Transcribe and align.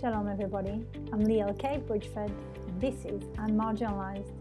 Shalom, 0.00 0.28
everybody. 0.28 0.86
I'm 1.12 1.26
Liel 1.26 1.58
K. 1.58 1.82
Bridgeford, 1.86 2.32
and 2.66 2.80
this 2.80 3.04
is 3.04 3.22
Unmarginalized. 3.36 4.32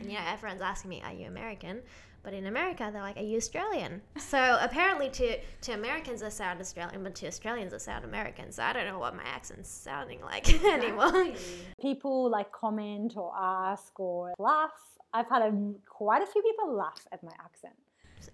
And 0.00 0.10
you 0.10 0.18
know, 0.18 0.24
everyone's 0.28 0.60
asking 0.60 0.90
me, 0.90 1.00
Are 1.02 1.12
you 1.12 1.26
American? 1.26 1.80
But 2.22 2.34
in 2.34 2.46
America, 2.48 2.90
they're 2.92 3.00
like, 3.00 3.16
Are 3.16 3.22
you 3.22 3.36
Australian? 3.36 4.02
So 4.18 4.58
apparently, 4.60 5.08
to, 5.10 5.38
to 5.62 5.72
Americans, 5.72 6.22
I 6.22 6.28
sound 6.28 6.60
Australian, 6.60 7.02
but 7.02 7.14
to 7.14 7.28
Australians, 7.28 7.72
I 7.72 7.78
sound 7.78 8.04
American. 8.04 8.52
So 8.52 8.62
I 8.64 8.74
don't 8.74 8.86
know 8.86 8.98
what 8.98 9.16
my 9.16 9.22
accent's 9.22 9.70
sounding 9.70 10.20
like 10.20 10.52
anymore. 10.64 11.32
People 11.80 12.28
like 12.28 12.50
comment 12.52 13.14
or 13.16 13.32
ask 13.40 13.98
or 13.98 14.34
laugh. 14.38 14.78
I've 15.14 15.30
had 15.30 15.42
a, 15.42 15.52
quite 15.88 16.22
a 16.22 16.26
few 16.26 16.42
people 16.42 16.74
laugh 16.74 17.06
at 17.12 17.22
my 17.22 17.32
accent. 17.42 17.76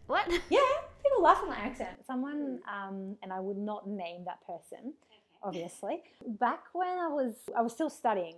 what? 0.06 0.26
Yeah, 0.50 0.60
people 1.04 1.22
laugh 1.22 1.38
at 1.42 1.48
my 1.48 1.58
accent. 1.58 2.04
Someone, 2.04 2.58
um, 2.66 3.16
and 3.22 3.32
I 3.32 3.38
would 3.38 3.58
not 3.58 3.86
name 3.86 4.24
that 4.24 4.44
person, 4.44 4.94
obviously. 5.42 6.02
Back 6.26 6.64
when 6.72 6.88
I 6.88 7.08
was, 7.08 7.34
I 7.56 7.62
was 7.62 7.72
still 7.72 7.90
studying, 7.90 8.34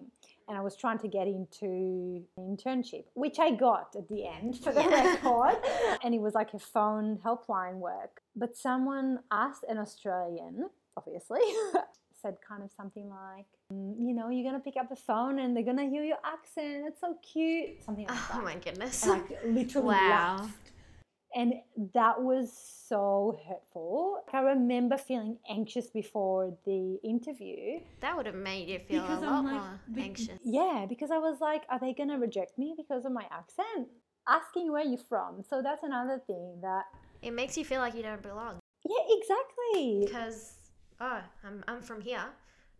and 0.48 0.56
I 0.58 0.60
was 0.60 0.77
trying 0.77 0.98
to 1.00 1.08
get 1.08 1.27
into 1.27 2.24
an 2.36 2.56
internship, 2.56 3.05
which 3.14 3.38
I 3.38 3.50
got 3.52 3.94
at 3.97 4.08
the 4.08 4.27
end 4.27 4.58
for 4.58 4.72
the 4.72 4.80
record, 4.88 5.56
and 6.02 6.14
it 6.14 6.20
was 6.20 6.34
like 6.34 6.55
a 6.55 6.58
phone 6.58 7.19
helpline 7.25 7.75
work. 7.77 8.22
But 8.36 8.56
someone 8.56 9.20
asked 9.30 9.64
an 9.69 9.78
Australian, 9.78 10.69
obviously. 10.97 11.41
Said 12.22 12.36
kind 12.48 12.62
of 12.62 12.70
something 12.75 13.10
like, 13.10 13.44
"Mm, 13.70 13.97
you 13.98 14.14
know, 14.14 14.30
you're 14.30 14.50
gonna 14.50 14.62
pick 14.62 14.78
up 14.78 14.88
the 14.88 14.97
phone 14.97 15.38
and 15.41 15.55
they're 15.55 15.62
gonna 15.62 15.84
hear 15.86 16.02
your 16.02 16.16
accent. 16.25 16.84
It's 16.88 16.98
so 17.02 17.19
cute. 17.22 17.84
Something 17.84 18.06
like 18.06 18.16
Oh 18.16 18.28
that. 18.32 18.41
Oh 18.41 18.42
my 18.42 18.55
goodness. 18.55 19.02
And, 19.02 19.12
like 19.12 19.38
literally 19.44 19.88
Wow. 19.88 20.36
laughed. 20.38 20.70
And 21.36 21.54
that 21.94 22.22
was 22.22 22.52
so 22.88 23.38
hurtful. 23.48 24.18
I 24.32 24.40
remember 24.40 24.96
feeling 24.96 25.38
anxious 25.50 25.88
before 25.88 26.56
the 26.64 26.98
interview. 27.02 27.80
That 28.00 28.16
would 28.16 28.26
have 28.26 28.34
made 28.36 28.68
you 28.68 28.78
feel 28.78 29.02
Because 29.02 29.22
a 29.22 29.26
I'm 29.26 29.32
lot 29.32 29.44
like, 29.44 29.54
more 29.54 29.80
anxious. 30.04 30.38
Yeah, 30.44 30.86
because 30.88 31.10
I 31.10 31.18
was 31.18 31.41
like, 31.41 31.62
are 31.70 31.80
they 31.80 31.92
going 31.92 32.10
to 32.10 32.16
reject 32.18 32.56
me 32.58 32.74
because 32.76 33.04
of 33.04 33.12
my 33.12 33.24
accent? 33.32 33.88
Asking 34.28 34.70
where 34.70 34.84
you're 34.84 34.98
from. 35.08 35.42
So 35.48 35.60
that's 35.60 35.82
another 35.82 36.20
thing 36.26 36.58
that, 36.62 36.84
It 37.20 37.32
makes 37.32 37.59
you 37.59 37.64
feel 37.64 37.80
like 37.80 37.94
you 37.94 38.03
don't 38.03 38.22
belong. 38.22 38.60
yeah, 38.88 39.16
exactly. 39.19 40.04
Because, 40.06 40.54
oh, 41.00 41.20
I'm, 41.44 41.64
I'm 41.66 41.82
from 41.82 42.00
here. 42.00 42.25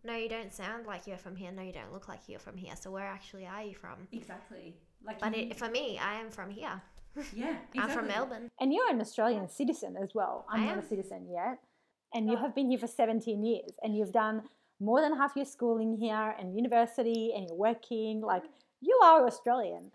No, 0.05 0.15
you 0.15 0.29
don't 0.29 0.53
sound 0.53 0.85
like 0.85 1.07
you're 1.07 1.17
from 1.17 1.35
here. 1.35 1.51
No, 1.51 1.61
you 1.63 1.73
don't 1.73 1.91
look 1.91 2.07
like 2.07 2.21
you're 2.27 2.39
from 2.39 2.55
here. 2.57 2.73
So 2.79 2.89
where 2.91 3.05
actually 3.05 3.45
are 3.47 3.63
you 3.63 3.73
from? 3.75 4.07
Exactly. 4.13 4.75
Like 5.05 5.19
But 5.19 5.35
you- 5.35 5.47
it, 5.49 5.57
for 5.57 5.67
me, 5.69 5.99
I 5.99 6.19
am 6.21 6.29
from 6.29 6.49
here. 6.51 6.81
yeah, 7.33 7.55
I'm 7.77 7.89
from. 7.89 8.07
Melbourne. 8.07 8.49
And 8.59 8.73
you're 8.73 8.89
an 8.89 9.01
Australian 9.01 9.49
citizen 9.49 9.95
as 10.01 10.09
well. 10.13 10.45
I'm 10.49 10.61
I 10.61 10.65
not 10.65 10.73
am. 10.73 10.79
a 10.79 10.87
citizen 10.87 11.27
yet. 11.31 11.59
And 12.13 12.29
you 12.29 12.37
have 12.37 12.55
been 12.55 12.69
here 12.69 12.79
for 12.79 12.87
17 12.87 13.43
years 13.43 13.71
and 13.83 13.95
you've 13.95 14.13
done 14.13 14.43
more 14.79 15.01
than 15.01 15.17
half 15.17 15.33
your 15.35 15.45
schooling 15.45 15.97
here 15.97 16.35
and 16.39 16.55
university 16.55 17.33
and 17.35 17.47
you're 17.47 17.57
working. 17.57 18.21
Like, 18.21 18.43
you 18.81 18.97
are 19.03 19.25
Australian. 19.25 19.91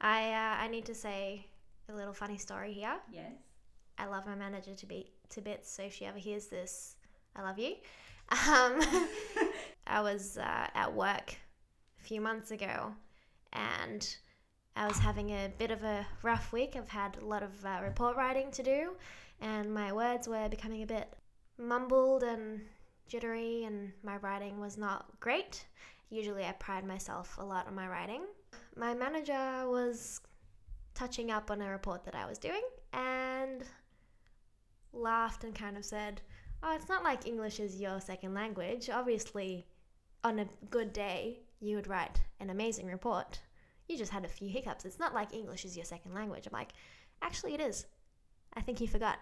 I 0.00 0.32
uh, 0.32 0.64
I 0.64 0.68
need 0.68 0.84
to 0.86 0.94
say 0.94 1.46
a 1.88 1.94
little 1.94 2.12
funny 2.12 2.38
story 2.38 2.72
here. 2.72 2.96
Yes. 3.10 3.32
I 3.98 4.06
love 4.06 4.26
my 4.26 4.34
manager 4.34 4.74
to 4.74 4.86
be 4.86 5.12
to 5.30 5.40
bits. 5.40 5.70
So 5.70 5.82
if 5.84 5.94
she 5.94 6.04
ever 6.06 6.18
hears 6.18 6.46
this, 6.46 6.96
I 7.36 7.42
love 7.42 7.58
you. 7.58 7.74
Um, 8.30 8.80
I 9.86 10.00
was 10.00 10.38
uh, 10.38 10.66
at 10.74 10.94
work 10.94 11.36
a 12.00 12.02
few 12.02 12.20
months 12.20 12.50
ago, 12.50 12.92
and 13.52 14.16
I 14.76 14.88
was 14.88 14.98
having 14.98 15.30
a 15.30 15.52
bit 15.56 15.70
of 15.70 15.84
a 15.84 16.06
rough 16.22 16.52
week. 16.52 16.74
I've 16.76 16.88
had 16.88 17.16
a 17.16 17.24
lot 17.24 17.42
of 17.42 17.64
uh, 17.64 17.80
report 17.82 18.16
writing 18.16 18.50
to 18.52 18.62
do, 18.62 18.90
and 19.40 19.72
my 19.72 19.92
words 19.92 20.26
were 20.26 20.48
becoming 20.48 20.82
a 20.82 20.86
bit 20.86 21.12
mumbled 21.58 22.24
and 22.24 22.60
jittery, 23.06 23.64
and 23.64 23.92
my 24.02 24.16
writing 24.16 24.60
was 24.60 24.76
not 24.76 25.06
great. 25.20 25.64
Usually, 26.10 26.44
I 26.44 26.52
pride 26.52 26.84
myself 26.84 27.36
a 27.38 27.44
lot 27.44 27.68
on 27.68 27.74
my 27.74 27.88
writing. 27.88 28.22
My 28.76 28.94
manager 28.94 29.68
was 29.68 30.20
touching 30.94 31.30
up 31.30 31.50
on 31.50 31.60
a 31.60 31.70
report 31.70 32.04
that 32.04 32.14
I 32.14 32.26
was 32.26 32.38
doing 32.38 32.62
and 32.92 33.62
laughed 34.92 35.44
and 35.44 35.54
kind 35.54 35.76
of 35.76 35.84
said, 35.84 36.20
Oh, 36.62 36.74
it's 36.74 36.88
not 36.88 37.04
like 37.04 37.26
English 37.26 37.60
is 37.60 37.80
your 37.80 38.00
second 38.00 38.34
language. 38.34 38.88
Obviously, 38.88 39.66
on 40.24 40.38
a 40.38 40.48
good 40.70 40.92
day, 40.92 41.40
you 41.60 41.76
would 41.76 41.86
write 41.86 42.20
an 42.40 42.50
amazing 42.50 42.86
report. 42.86 43.38
You 43.88 43.98
just 43.98 44.12
had 44.12 44.24
a 44.24 44.28
few 44.28 44.48
hiccups. 44.48 44.84
It's 44.84 44.98
not 44.98 45.14
like 45.14 45.34
English 45.34 45.64
is 45.64 45.76
your 45.76 45.84
second 45.84 46.14
language. 46.14 46.46
I'm 46.46 46.52
like, 46.52 46.72
Actually, 47.22 47.54
it 47.54 47.60
is. 47.60 47.86
I 48.54 48.60
think 48.60 48.80
you 48.80 48.86
forgot. 48.88 49.18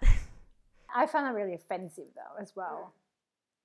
I 0.95 1.07
found 1.07 1.27
that 1.27 1.35
really 1.35 1.55
offensive 1.55 2.07
though, 2.15 2.41
as 2.43 2.53
well. 2.55 2.93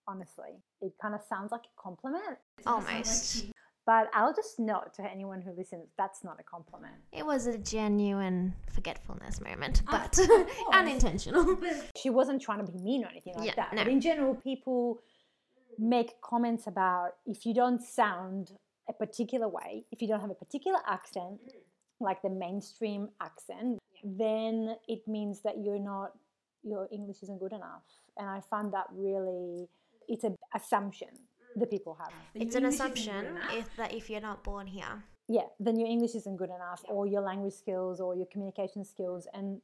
Honestly, 0.08 0.62
it 0.82 0.94
kind 1.02 1.14
of 1.14 1.22
sounds 1.28 1.52
like 1.52 1.64
a 1.64 1.82
compliment. 1.82 2.38
Almost. 2.66 3.48
But 3.86 4.10
I'll 4.14 4.34
just 4.34 4.60
note 4.60 4.94
to 4.96 5.04
anyone 5.04 5.42
who 5.42 5.52
listens 5.54 5.88
that's 5.98 6.24
not 6.24 6.38
a 6.40 6.44
compliment. 6.44 6.94
It 7.12 7.26
was 7.26 7.48
a 7.48 7.58
genuine 7.58 8.54
forgetfulness 8.74 9.42
moment, 9.42 9.82
ah. 9.88 10.08
but 10.14 10.28
unintentional. 10.74 11.58
She 11.96 12.10
wasn't 12.10 12.42
trying 12.42 12.66
to 12.66 12.72
be 12.72 12.78
mean 12.80 13.04
or 13.04 13.08
anything 13.08 13.34
like 13.36 13.48
Yeah, 13.48 13.56
that. 13.56 13.74
no. 13.74 13.84
But 13.84 13.92
in 13.92 14.02
general, 14.02 14.36
people 14.36 15.00
make 15.78 16.22
comments 16.22 16.68
about 16.68 17.12
if 17.26 17.46
you 17.46 17.54
don't 17.54 17.82
sound 17.82 18.52
a 18.90 18.94
particular 18.94 19.48
way, 19.48 19.86
if 19.92 20.02
you 20.02 20.08
don't 20.08 20.22
have 20.22 20.30
a 20.30 20.36
particular 20.36 20.80
accent, 20.88 21.40
like 22.00 22.22
the 22.22 22.30
mainstream 22.30 23.10
accent, 23.22 23.80
then 24.04 24.76
it 24.88 25.08
means 25.08 25.42
that 25.42 25.56
you're 25.64 25.80
not, 25.80 26.12
your 26.64 26.88
English 26.92 27.24
isn't 27.24 27.40
good 27.40 27.54
enough. 27.54 27.84
And 28.18 28.30
I 28.30 28.42
find 28.42 28.74
that 28.74 28.86
really, 28.94 29.68
it's 30.08 30.24
an 30.24 30.36
assumption 30.56 31.10
that 31.56 31.70
people 31.70 31.98
have. 32.00 32.12
That 32.34 32.42
It's 32.44 32.56
an 32.56 32.64
English 32.64 32.76
assumption 32.76 33.40
if, 33.54 33.76
that 33.78 33.94
if 33.94 34.10
you're 34.10 34.22
not 34.22 34.44
born 34.44 34.68
here, 34.68 35.04
yeah, 35.28 35.48
then 35.60 35.78
your 35.78 35.90
English 35.90 36.16
isn't 36.16 36.38
good 36.38 36.50
enough, 36.50 36.84
or 36.88 37.06
your 37.06 37.22
language 37.22 37.54
skills, 37.54 38.00
or 38.00 38.16
your 38.16 38.28
communication 38.28 38.86
skills. 38.86 39.28
And 39.34 39.62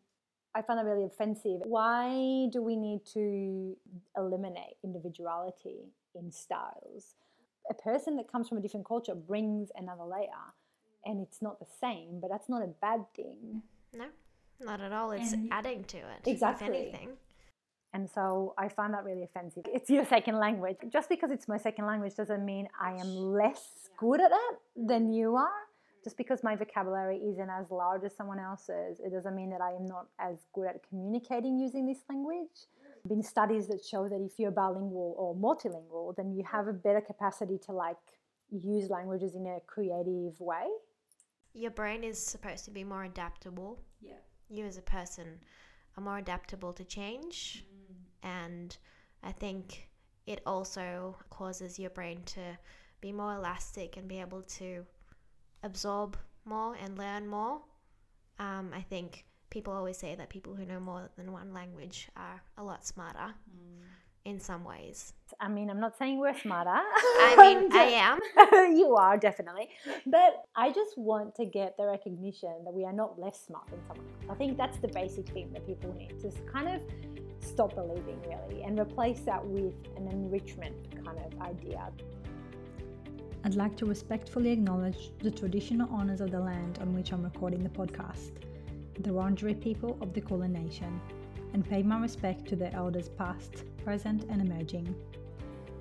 I 0.56 0.62
find 0.62 0.78
that 0.78 0.86
really 0.86 1.06
offensive. 1.06 1.62
Why 1.64 2.48
do 2.52 2.62
we 2.62 2.76
need 2.76 3.06
to 3.14 3.78
eliminate 4.18 4.76
individuality 4.84 5.94
in 6.16 6.32
styles? 6.32 7.16
A 7.70 7.74
person 7.74 8.16
that 8.18 8.32
comes 8.32 8.50
from 8.50 8.58
a 8.58 8.62
different 8.62 8.86
culture 8.86 9.16
brings 9.16 9.70
another 9.76 10.04
layer, 10.04 10.44
and 11.06 11.22
it's 11.22 11.42
not 11.42 11.60
the 11.60 11.66
same, 11.80 12.20
but 12.22 12.30
that's 12.30 12.50
not 12.50 12.62
a 12.62 12.68
bad 12.82 13.06
thing. 13.16 13.62
no, 13.94 14.06
not 14.60 14.82
at 14.82 14.92
all. 14.92 15.12
It's 15.12 15.34
And- 15.34 15.52
adding 15.52 15.84
to 15.86 15.98
it. 15.98 16.26
Exactly. 16.28 16.68
If 16.68 16.74
anything. 16.74 17.18
And 17.94 18.10
so 18.10 18.56
I 18.58 18.70
find 18.70 18.92
that 18.96 19.04
really 19.04 19.24
offensive. 19.24 19.66
It's 19.72 19.88
your 19.90 20.04
second 20.06 20.38
language. 20.40 20.78
Just 20.90 21.10
because 21.10 21.30
it's 21.30 21.48
my 21.48 21.58
second 21.58 21.86
language 21.86 22.16
doesn't 22.16 22.44
mean 22.44 22.68
I 22.80 22.94
am 22.96 23.08
less 23.16 23.90
good 23.98 24.20
at 24.20 24.32
it 24.32 24.60
than 24.76 25.14
you 25.14 25.36
are. 25.36 25.62
Just 26.04 26.18
because 26.18 26.44
my 26.44 26.56
vocabulary 26.56 27.18
isn't 27.18 27.50
as 27.50 27.70
large 27.70 28.04
as 28.04 28.14
someone 28.16 28.40
else's, 28.40 29.00
it 29.00 29.12
doesn't 29.12 29.36
mean 29.36 29.52
that 29.52 29.62
I 29.62 29.74
am 29.74 29.86
not 29.86 30.08
as 30.20 30.38
good 30.54 30.68
at 30.68 30.82
communicating 30.90 31.60
using 31.60 31.86
this 31.86 32.00
language. 32.10 32.66
There 33.06 33.16
have 33.16 33.18
been 33.18 33.28
studies 33.28 33.68
that 33.68 33.84
show 33.84 34.08
that 34.08 34.22
if 34.22 34.40
you're 34.40 34.52
bilingual 34.52 35.14
or 35.18 35.36
multilingual, 35.36 36.16
then 36.16 36.34
you 36.34 36.44
have 36.50 36.68
a 36.68 36.74
better 36.74 37.02
capacity 37.02 37.58
to 37.66 37.74
like 37.74 37.98
use 38.50 38.90
languages 38.90 39.36
in 39.36 39.46
a 39.46 39.60
creative 39.68 40.40
way. 40.40 40.68
Your 41.54 41.72
brain 41.72 42.06
is 42.06 42.18
supposed 42.18 42.64
to 42.66 42.72
be 42.72 42.86
more 42.86 43.04
adaptable. 43.04 43.80
Yeah. 44.02 44.14
You 44.50 44.66
as 44.66 44.78
a 44.78 44.82
person 44.82 45.42
are 45.98 46.04
more 46.04 46.18
adaptable 46.18 46.72
to 46.74 46.86
change. 46.86 47.66
And 48.24 48.76
I 49.22 49.34
think 49.34 49.90
it 50.26 50.42
also 50.46 51.18
causes 51.30 51.78
your 51.78 51.90
brain 51.90 52.22
to 52.28 52.58
be 53.02 53.12
more 53.12 53.36
elastic 53.36 53.98
and 53.98 54.08
be 54.08 54.22
able 54.22 54.44
to 54.44 54.86
absorb 55.62 56.16
more 56.46 56.76
and 56.82 56.98
learn 56.98 57.28
more. 57.28 57.60
Um, 58.40 58.72
I 58.74 58.82
think 58.82 59.26
people 59.54 59.72
always 59.72 59.98
say 59.98 60.16
that 60.16 60.30
people 60.30 60.56
who 60.56 60.66
know 60.66 60.80
more 60.80 61.12
than 61.16 61.32
one 61.32 61.54
language 61.54 62.10
are 62.18 62.42
a 62.58 62.64
lot 62.64 62.84
smarter 62.84 63.30
mm. 63.56 63.84
in 64.26 64.40
some 64.40 64.64
ways. 64.64 65.14
I 65.40 65.48
mean, 65.48 65.70
I'm 65.70 65.80
not 65.80 65.96
saying 65.96 66.20
we're 66.20 66.38
smarter. 66.38 66.72
I 66.72 67.36
mean, 67.38 67.72
I 67.84 67.84
am. 68.08 68.20
you 68.76 68.96
are 68.96 69.16
definitely. 69.16 69.70
But 70.08 70.46
I 70.56 70.72
just 70.72 70.98
want 70.98 71.36
to 71.36 71.46
get 71.46 71.78
the 71.78 71.86
recognition 71.86 72.56
that 72.66 72.74
we 72.74 72.84
are 72.84 72.92
not 72.92 73.20
less 73.20 73.46
smart 73.46 73.68
than 73.70 73.80
someone 73.88 74.08
else. 74.08 74.32
I 74.32 74.34
think 74.34 74.58
that's 74.58 74.80
the 74.80 74.88
basic 74.88 75.30
thing 75.30 75.54
that 75.54 75.68
people 75.68 75.94
need 75.94 76.20
to 76.22 76.32
kind 76.52 76.70
of 76.70 76.82
stop 77.40 77.76
believing, 77.76 78.20
really, 78.28 78.64
and 78.64 78.80
replace 78.80 79.20
that 79.22 79.46
with 79.46 79.76
an 79.98 80.08
enrichment 80.08 80.76
kind 81.06 81.20
of 81.20 81.42
idea. 81.42 81.92
I'd 83.46 83.56
like 83.56 83.76
to 83.78 83.86
respectfully 83.86 84.52
acknowledge 84.52 85.12
the 85.20 85.30
traditional 85.30 85.88
owners 85.94 86.22
of 86.22 86.32
the 86.32 86.40
land 86.40 86.80
on 86.82 86.96
which 86.96 87.12
I'm 87.12 87.24
recording 87.24 87.62
the 87.62 87.70
podcast, 87.70 88.32
the 89.00 89.10
Wurundjeri 89.10 89.60
people 89.60 89.98
of 90.02 90.14
the 90.14 90.22
Kulin 90.22 90.54
Nation, 90.54 91.02
and 91.54 91.68
pay 91.68 91.84
my 91.84 92.00
respect 92.00 92.48
to 92.48 92.56
their 92.56 92.74
elders 92.74 93.10
past, 93.10 93.64
present, 93.84 94.26
and 94.30 94.42
emerging. 94.42 94.96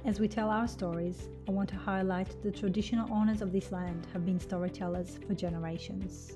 As 0.04 0.18
we 0.18 0.26
tell 0.26 0.50
our 0.50 0.66
stories, 0.66 1.28
I 1.48 1.52
want 1.52 1.68
to 1.68 1.76
highlight 1.76 2.42
the 2.42 2.50
traditional 2.50 3.12
owners 3.12 3.40
of 3.40 3.52
this 3.52 3.70
land 3.70 4.06
have 4.12 4.26
been 4.26 4.40
storytellers 4.40 5.18
for 5.26 5.34
generations. 5.34 6.32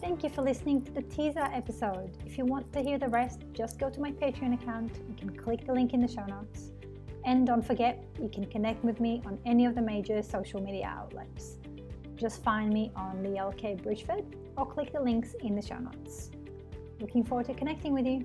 Thank 0.00 0.24
you 0.24 0.30
for 0.30 0.42
listening 0.42 0.82
to 0.82 0.90
the 0.90 1.02
teaser 1.02 1.48
episode. 1.52 2.16
If 2.26 2.36
you 2.36 2.44
want 2.44 2.72
to 2.72 2.80
hear 2.80 2.98
the 2.98 3.08
rest, 3.08 3.40
just 3.52 3.78
go 3.78 3.88
to 3.90 4.00
my 4.00 4.10
Patreon 4.10 4.54
account. 4.54 4.90
You 5.08 5.14
can 5.14 5.36
click 5.36 5.64
the 5.66 5.72
link 5.72 5.92
in 5.92 6.00
the 6.00 6.08
show 6.08 6.24
notes. 6.24 6.72
And 7.24 7.46
don't 7.46 7.64
forget, 7.64 8.02
you 8.20 8.28
can 8.28 8.46
connect 8.46 8.82
with 8.82 8.98
me 8.98 9.22
on 9.24 9.38
any 9.46 9.64
of 9.64 9.76
the 9.76 9.82
major 9.82 10.20
social 10.22 10.60
media 10.60 10.86
outlets. 10.86 11.58
Just 12.22 12.44
find 12.44 12.72
me 12.72 12.92
on 12.94 13.16
Liel 13.24 13.50
K. 13.56 13.74
Bridgeford 13.74 14.24
or 14.56 14.64
click 14.64 14.92
the 14.92 15.00
links 15.00 15.34
in 15.40 15.56
the 15.56 15.60
show 15.60 15.78
notes. 15.78 16.30
Looking 17.00 17.24
forward 17.24 17.46
to 17.46 17.54
connecting 17.54 17.92
with 17.92 18.06
you. 18.06 18.24